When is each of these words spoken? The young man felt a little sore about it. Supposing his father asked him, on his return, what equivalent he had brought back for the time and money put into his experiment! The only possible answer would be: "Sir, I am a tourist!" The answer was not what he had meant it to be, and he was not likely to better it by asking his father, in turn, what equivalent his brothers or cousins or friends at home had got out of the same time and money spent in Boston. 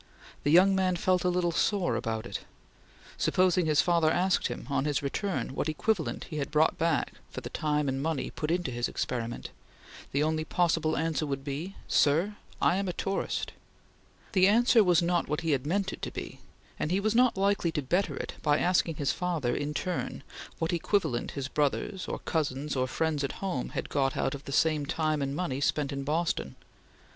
The 0.41 0.49
young 0.49 0.73
man 0.75 0.95
felt 0.95 1.23
a 1.23 1.29
little 1.29 1.51
sore 1.51 1.95
about 1.95 2.25
it. 2.25 2.39
Supposing 3.19 3.67
his 3.67 3.83
father 3.83 4.09
asked 4.09 4.47
him, 4.47 4.65
on 4.67 4.85
his 4.85 5.03
return, 5.03 5.49
what 5.49 5.69
equivalent 5.69 6.23
he 6.31 6.37
had 6.37 6.49
brought 6.49 6.79
back 6.79 7.13
for 7.29 7.41
the 7.41 7.51
time 7.51 7.87
and 7.87 8.01
money 8.01 8.31
put 8.31 8.49
into 8.49 8.71
his 8.71 8.87
experiment! 8.87 9.51
The 10.11 10.23
only 10.23 10.43
possible 10.43 10.97
answer 10.97 11.27
would 11.27 11.43
be: 11.43 11.75
"Sir, 11.87 12.35
I 12.59 12.77
am 12.77 12.87
a 12.87 12.93
tourist!" 12.93 13.51
The 14.31 14.47
answer 14.47 14.83
was 14.83 15.03
not 15.03 15.27
what 15.27 15.41
he 15.41 15.51
had 15.51 15.67
meant 15.67 15.93
it 15.93 16.01
to 16.01 16.09
be, 16.09 16.39
and 16.79 16.89
he 16.89 16.99
was 16.99 17.13
not 17.13 17.37
likely 17.37 17.71
to 17.73 17.83
better 17.83 18.17
it 18.17 18.33
by 18.41 18.57
asking 18.57 18.95
his 18.95 19.11
father, 19.11 19.55
in 19.55 19.71
turn, 19.75 20.23
what 20.57 20.73
equivalent 20.73 21.33
his 21.37 21.47
brothers 21.47 22.07
or 22.07 22.17
cousins 22.17 22.75
or 22.75 22.87
friends 22.87 23.23
at 23.23 23.33
home 23.33 23.69
had 23.77 23.87
got 23.87 24.17
out 24.17 24.33
of 24.33 24.45
the 24.45 24.51
same 24.51 24.87
time 24.87 25.21
and 25.21 25.35
money 25.35 25.61
spent 25.61 25.93
in 25.93 26.01
Boston. 26.03 26.55